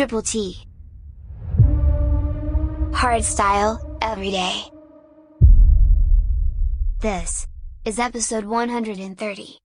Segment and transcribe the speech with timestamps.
[0.00, 0.56] Triple T.
[2.94, 4.62] Hard style, every day.
[7.02, 7.46] This
[7.84, 9.59] is episode 130.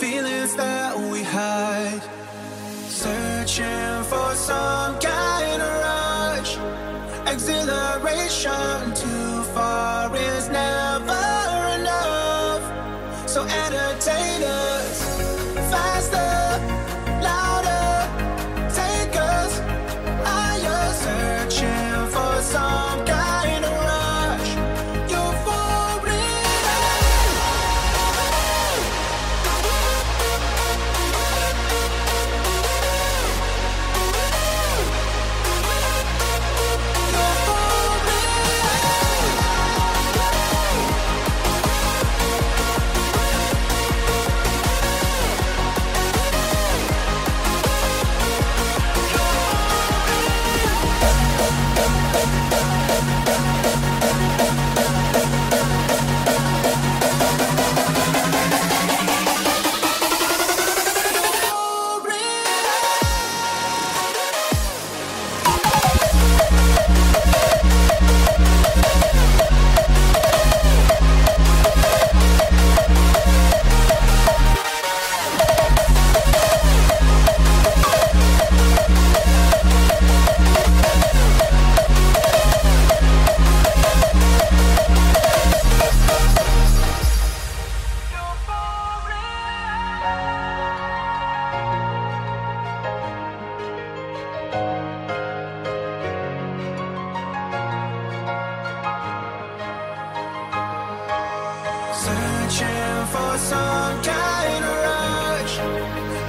[0.00, 2.02] feelings that we hide.
[2.88, 6.52] Searching for some kind of rush,
[7.32, 8.71] exhilaration.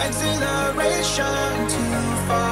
[0.05, 2.42] exhilaration too far.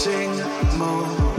[0.00, 0.32] Sing
[0.78, 1.29] more.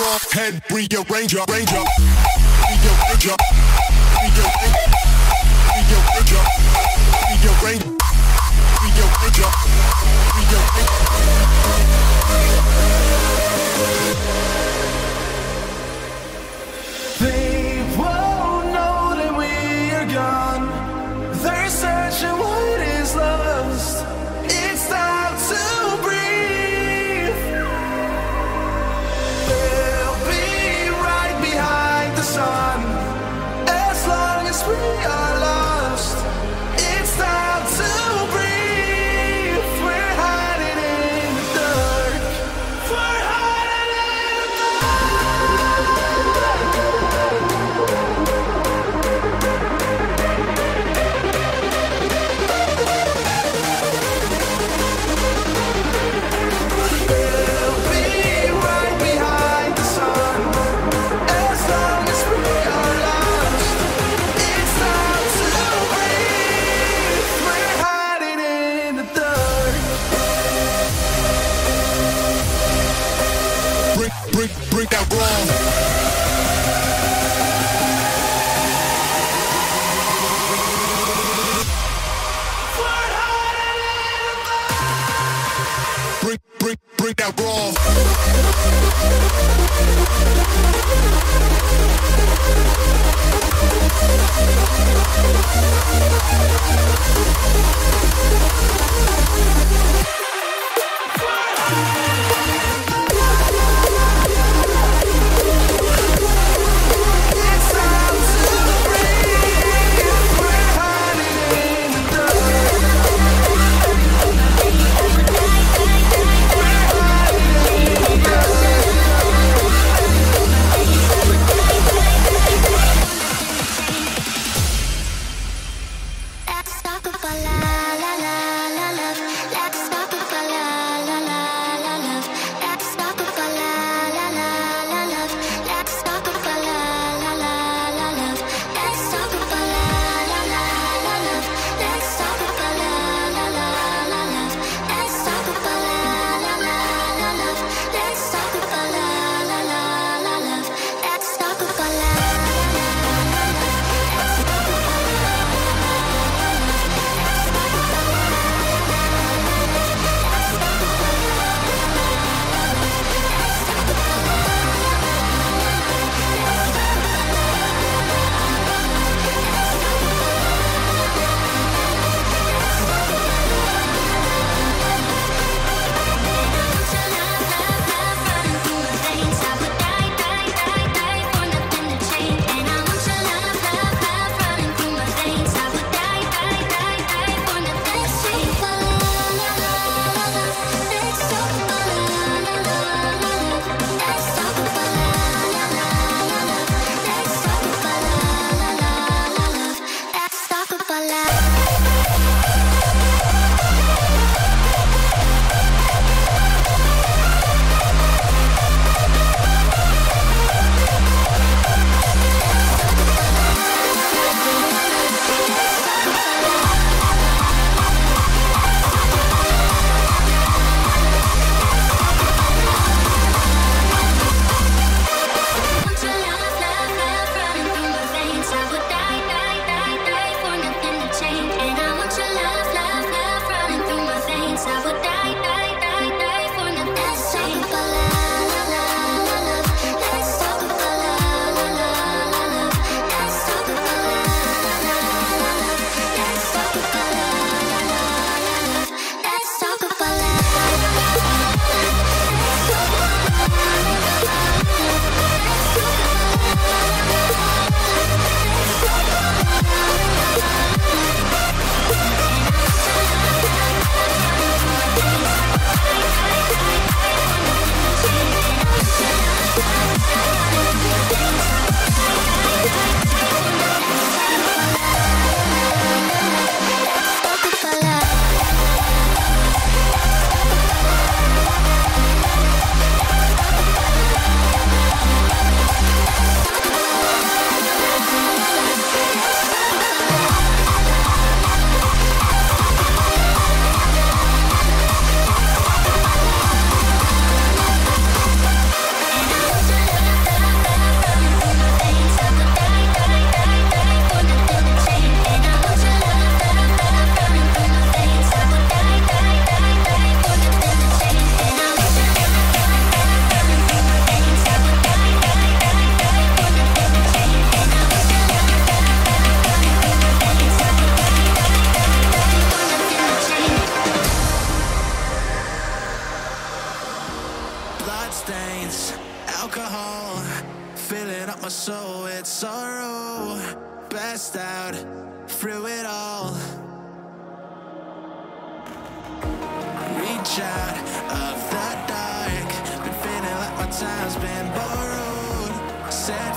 [0.00, 1.84] strong head rearranger, ranger,
[2.70, 3.36] rearranger,
[4.16, 4.80] rearranger.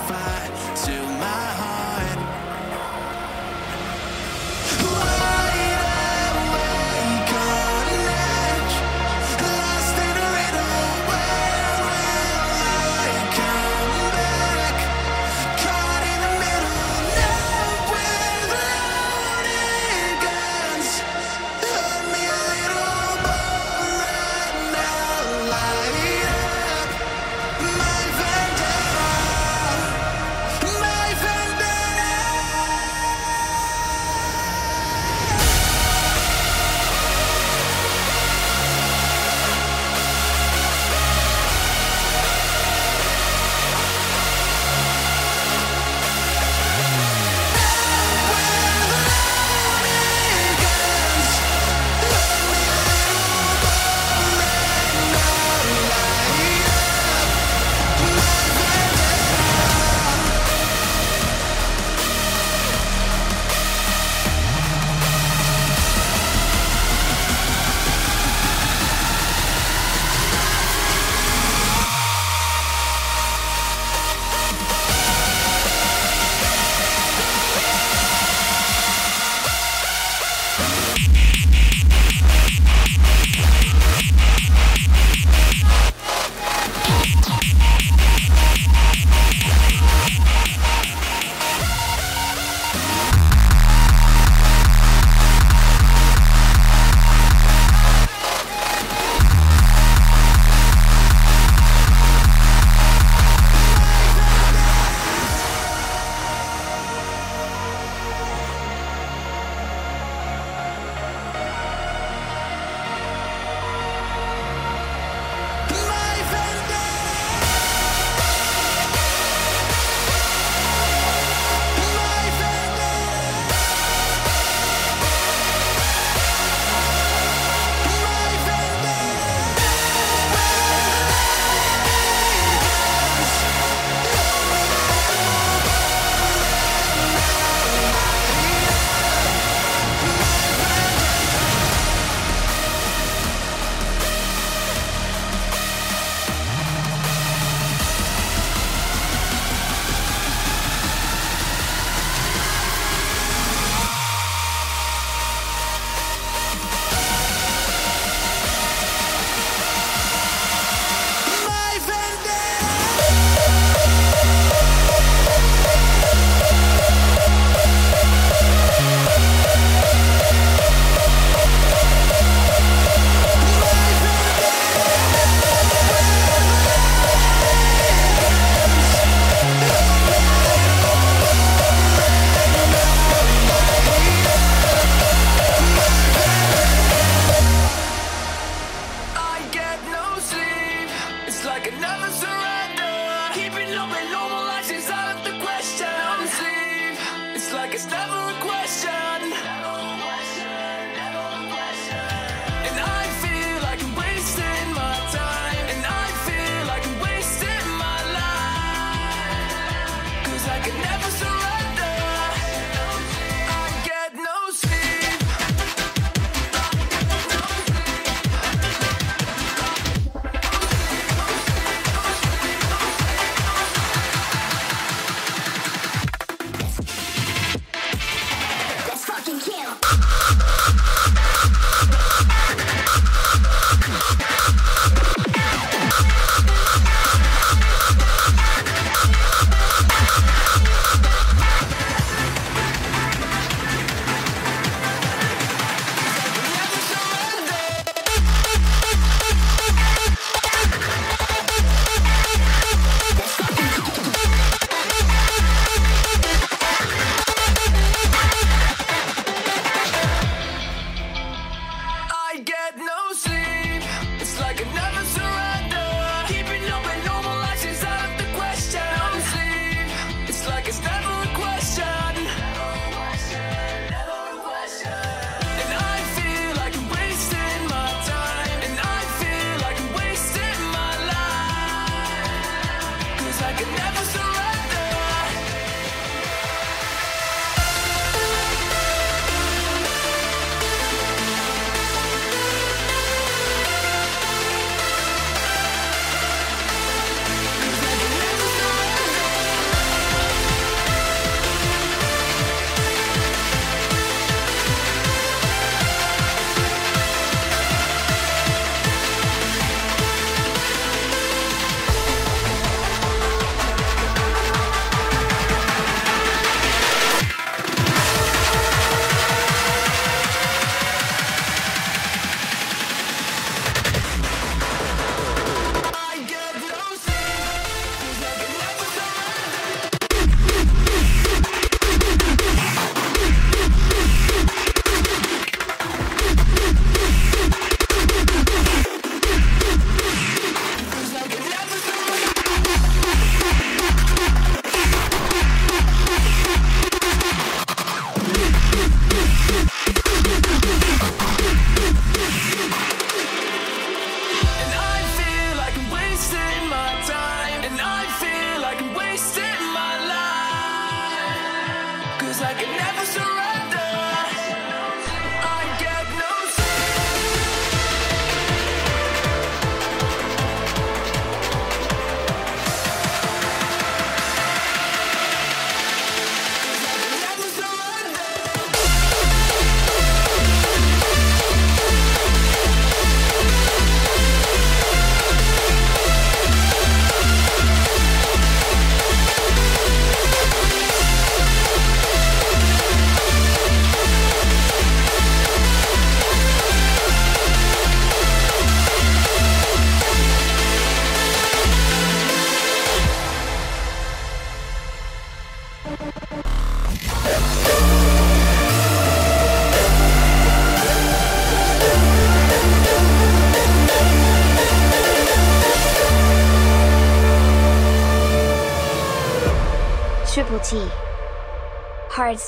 [0.04, 1.73] To my heart.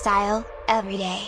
[0.05, 1.24] Hardstyle, every day.